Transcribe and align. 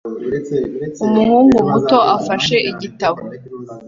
Umuhungu 1.05 1.57
muto 1.71 1.97
afashe 2.15 2.55
igitabo 2.71 3.19